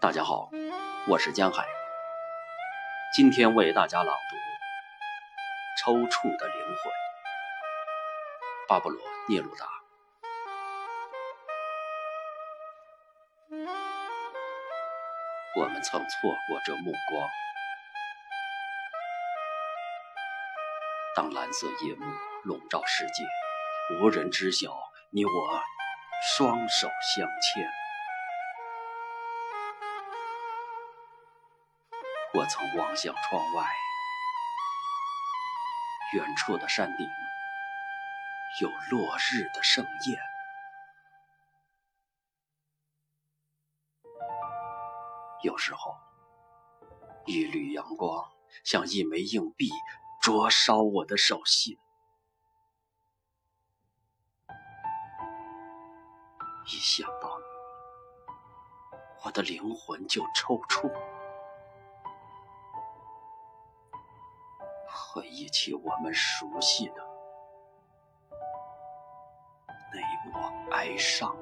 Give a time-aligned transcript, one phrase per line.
[0.00, 0.48] 大家好，
[1.06, 1.68] 我是江海，
[3.14, 4.36] 今天为大家朗读
[5.78, 6.74] 《抽搐的灵魂》，
[8.66, 9.66] 巴勃罗·聂鲁达。
[15.54, 17.28] 我们曾错过这目光，
[21.14, 22.06] 当蓝色夜幕
[22.44, 23.22] 笼罩世界，
[24.00, 24.70] 无人知晓
[25.10, 25.30] 你我
[26.38, 27.79] 双手相牵。
[32.32, 33.66] 我曾望向窗外，
[36.14, 37.06] 远处的山顶
[38.60, 40.22] 有落日的盛宴。
[45.42, 45.98] 有时候，
[47.26, 48.30] 一缕阳光
[48.62, 49.68] 像一枚硬币，
[50.22, 51.76] 灼烧我的手心。
[56.66, 57.44] 一想到你，
[59.24, 60.88] 我的灵魂就抽搐。
[65.12, 67.02] 回忆起我们熟悉的
[69.92, 71.36] 那一抹哀伤，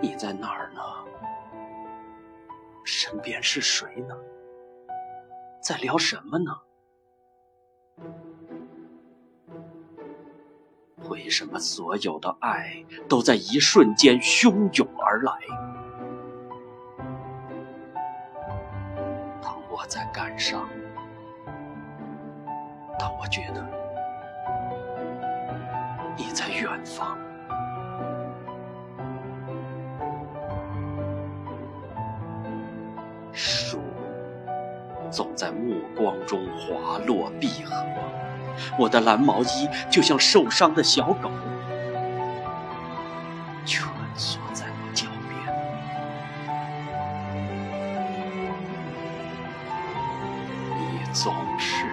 [0.00, 0.80] 你在哪儿呢？
[2.84, 4.16] 身边是谁呢？
[5.60, 6.56] 在聊什么呢？
[11.10, 15.32] 为什么所有的爱都在一瞬间汹涌而来？
[19.78, 20.66] 我在感伤，
[22.98, 23.62] 但我觉得
[26.16, 27.18] 你在远方，
[33.34, 33.78] 树
[35.10, 37.84] 总在目光中滑落闭合，
[38.78, 41.30] 我的蓝毛衣就像受伤的小狗。
[51.22, 51.86] 总是，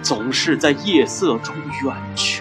[0.00, 2.37] 总是在夜色中远去。